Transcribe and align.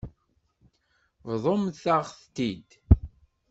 Bḍumt-aɣ-t-id. 1.31 2.69